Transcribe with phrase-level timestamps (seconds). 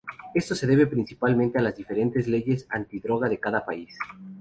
[0.33, 3.95] Esto se debe principalmente a las diferentes leyes antidroga de cada país.